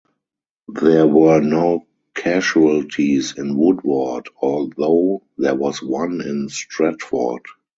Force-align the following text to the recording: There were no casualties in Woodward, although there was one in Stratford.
There 0.67 1.05
were 1.05 1.41
no 1.41 1.85
casualties 2.15 3.37
in 3.37 3.55
Woodward, 3.55 4.29
although 4.41 5.21
there 5.37 5.53
was 5.53 5.83
one 5.83 6.21
in 6.21 6.49
Stratford. 6.49 7.43